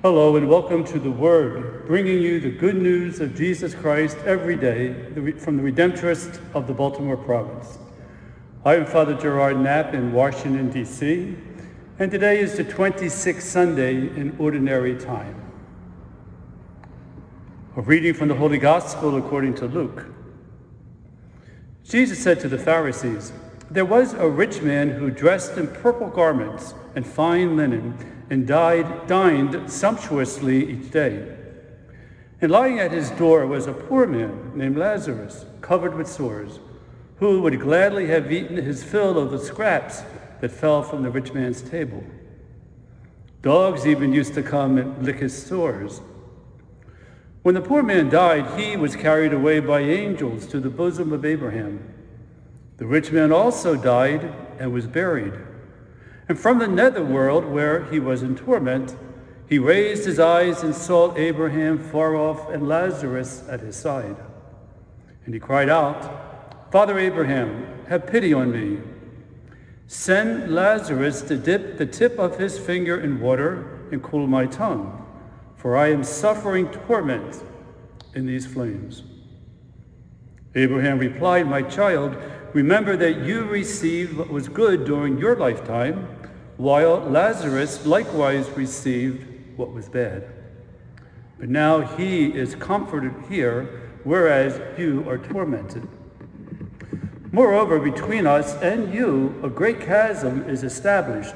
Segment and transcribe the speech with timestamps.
[0.00, 4.54] Hello and welcome to The Word, bringing you the good news of Jesus Christ every
[4.54, 4.94] day
[5.40, 7.78] from the Redemptorist of the Baltimore Province.
[8.64, 11.36] I am Father Gerard Knapp in Washington, D.C.,
[11.98, 15.34] and today is the 26th Sunday in Ordinary Time.
[17.76, 20.06] A reading from the Holy Gospel according to Luke.
[21.82, 23.32] Jesus said to the Pharisees,
[23.68, 29.06] There was a rich man who dressed in purple garments and fine linen and died,
[29.06, 31.36] dined sumptuously each day.
[32.40, 36.60] And lying at his door was a poor man named Lazarus, covered with sores,
[37.18, 40.02] who would gladly have eaten his fill of the scraps
[40.40, 42.04] that fell from the rich man's table.
[43.42, 46.00] Dogs even used to come and lick his sores.
[47.42, 51.24] When the poor man died, he was carried away by angels to the bosom of
[51.24, 51.94] Abraham.
[52.76, 55.34] The rich man also died and was buried.
[56.28, 58.94] And from the netherworld, where he was in torment,
[59.48, 64.16] he raised his eyes and saw Abraham far off and Lazarus at his side.
[65.24, 68.78] And he cried out, Father Abraham, have pity on me.
[69.86, 75.06] Send Lazarus to dip the tip of his finger in water and cool my tongue,
[75.56, 77.42] for I am suffering torment
[78.14, 79.02] in these flames.
[80.54, 82.16] Abraham replied, My child,
[82.52, 86.08] remember that you received what was good during your lifetime
[86.56, 90.28] while Lazarus likewise received what was bad.
[91.38, 95.88] But now he is comforted here, whereas you are tormented.
[97.30, 101.34] Moreover, between us and you, a great chasm is established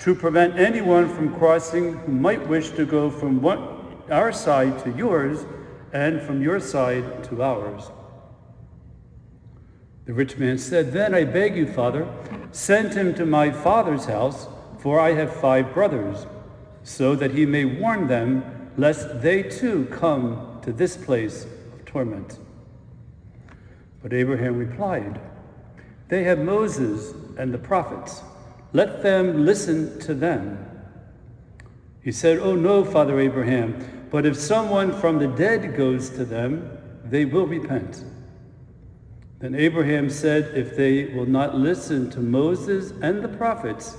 [0.00, 3.62] to prevent anyone from crossing who might wish to go from one,
[4.10, 5.44] our side to yours
[5.92, 7.90] and from your side to ours.
[10.04, 12.08] The rich man said, Then I beg you, Father,
[12.50, 16.26] send him to my father's house, for I have five brothers,
[16.82, 22.38] so that he may warn them, lest they too come to this place of torment.
[24.02, 25.20] But Abraham replied,
[26.08, 28.22] They have Moses and the prophets.
[28.72, 30.68] Let them listen to them.
[32.02, 36.76] He said, Oh no, Father Abraham, but if someone from the dead goes to them,
[37.04, 38.04] they will repent.
[39.42, 43.96] Then Abraham said, If they will not listen to Moses and the prophets,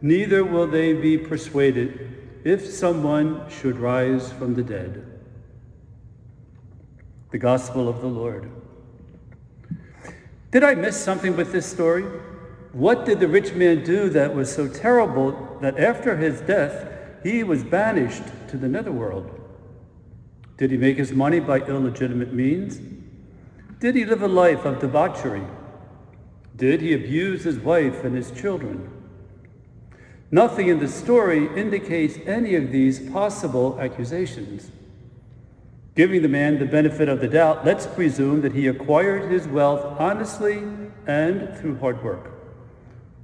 [0.00, 5.20] neither will they be persuaded if someone should rise from the dead.
[7.30, 8.50] The Gospel of the Lord.
[10.50, 12.02] Did I miss something with this story?
[12.72, 16.90] What did the rich man do that was so terrible that after his death
[17.22, 19.30] he was banished to the netherworld?
[20.58, 22.80] Did he make his money by illegitimate means?
[23.82, 25.42] Did he live a life of debauchery?
[26.54, 28.88] Did he abuse his wife and his children?
[30.30, 34.70] Nothing in the story indicates any of these possible accusations.
[35.96, 40.00] Giving the man the benefit of the doubt, let's presume that he acquired his wealth
[40.00, 40.62] honestly
[41.08, 42.30] and through hard work.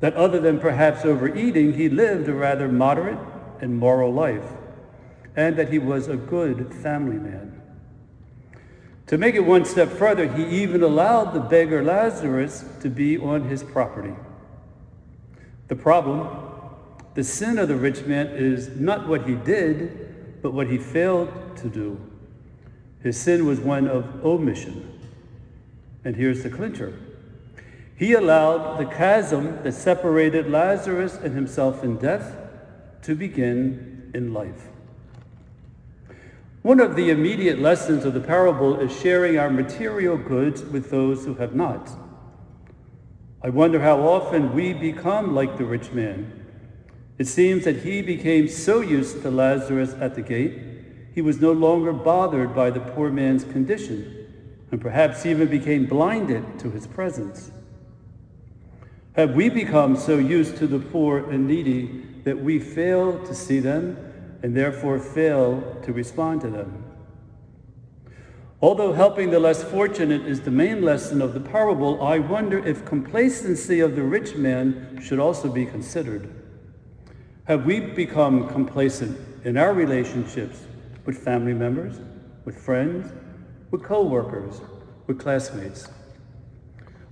[0.01, 3.21] That other than perhaps overeating, he lived a rather moderate
[3.61, 4.51] and moral life,
[5.37, 7.58] and that he was a good family man.
[9.09, 13.49] To make it one step further, he even allowed the beggar Lazarus to be on
[13.49, 14.15] his property.
[15.69, 16.29] The problem,
[17.15, 21.57] the sin of the rich man is not what he did, but what he failed
[21.57, 21.99] to do.
[23.03, 25.01] His sin was one of omission.
[26.05, 26.99] And here's the clincher.
[27.97, 32.37] He allowed the chasm that separated Lazarus and himself in death
[33.03, 34.69] to begin in life.
[36.63, 41.25] One of the immediate lessons of the parable is sharing our material goods with those
[41.25, 41.89] who have not.
[43.43, 46.47] I wonder how often we become like the rich man.
[47.17, 50.63] It seems that he became so used to Lazarus at the gate,
[51.15, 54.27] he was no longer bothered by the poor man's condition,
[54.71, 57.51] and perhaps even became blinded to his presence.
[59.15, 63.59] Have we become so used to the poor and needy that we fail to see
[63.59, 63.97] them
[64.43, 66.85] and therefore fail to respond to them.
[68.61, 72.85] Although helping the less fortunate is the main lesson of the parable, I wonder if
[72.85, 76.29] complacency of the rich man should also be considered.
[77.45, 80.65] Have we become complacent in our relationships
[81.07, 82.01] with family members,
[82.45, 83.13] with friends,
[83.71, 84.61] with co-workers,
[85.07, 85.89] with classmates?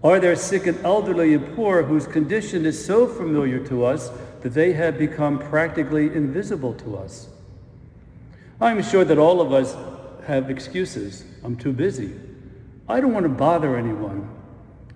[0.02, 4.10] Are there sick and elderly and poor whose condition is so familiar to us
[4.46, 7.26] that they have become practically invisible to us.
[8.60, 9.76] I'm sure that all of us
[10.28, 11.24] have excuses.
[11.42, 12.12] I'm too busy.
[12.88, 14.30] I don't want to bother anyone.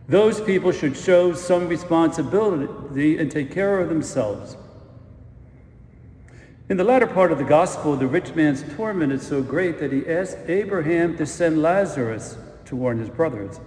[0.07, 4.57] Those people should show some responsibility and take care of themselves.
[6.69, 9.93] In the latter part of the gospel, the rich man's torment is so great that
[9.93, 13.59] he asks Abraham to send Lazarus to warn his brothers.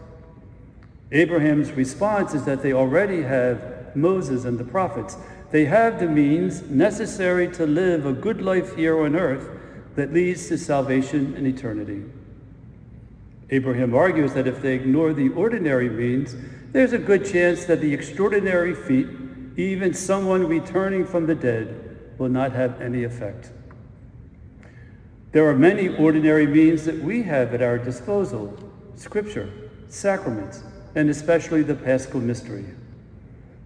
[1.11, 5.17] Abraham's response is that they already have Moses and the prophets.
[5.51, 9.49] They have the means necessary to live a good life here on earth
[9.95, 12.03] that leads to salvation in eternity.
[13.49, 16.35] Abraham argues that if they ignore the ordinary means,
[16.71, 19.07] there's a good chance that the extraordinary feat,
[19.57, 23.51] even someone returning from the dead, will not have any effect.
[25.33, 28.57] There are many ordinary means that we have at our disposal
[28.95, 29.51] scripture,
[29.87, 30.63] sacraments,
[30.95, 32.65] and especially the paschal mystery.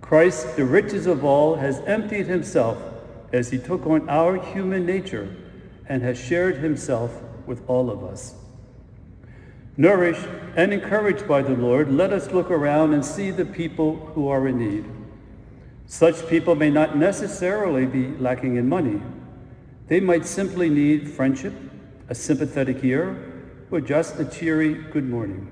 [0.07, 2.77] Christ, the richest of all, has emptied himself
[3.33, 5.35] as he took on our human nature
[5.89, 8.33] and has shared himself with all of us.
[9.75, 10.25] Nourished
[10.55, 14.47] and encouraged by the Lord, let us look around and see the people who are
[14.47, 14.85] in need.
[15.87, 19.01] Such people may not necessarily be lacking in money.
[19.89, 21.53] They might simply need friendship,
[22.07, 25.51] a sympathetic ear, or just a cheery good morning.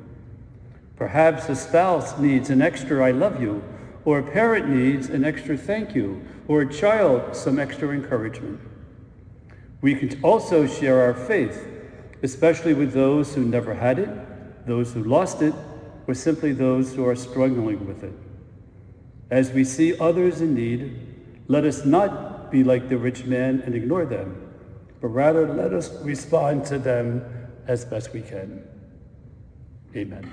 [0.95, 3.61] Perhaps a spouse needs an extra I love you,
[4.05, 8.61] or a parent needs an extra thank you, or a child some extra encouragement.
[9.81, 11.67] We can also share our faith
[12.25, 14.09] especially with those who never had it,
[14.67, 15.53] those who lost it,
[16.07, 18.13] or simply those who are struggling with it.
[19.29, 20.99] As we see others in need,
[21.47, 24.51] let us not be like the rich man and ignore them,
[25.01, 27.23] but rather let us respond to them
[27.67, 28.67] as best we can.
[29.95, 30.31] Amen.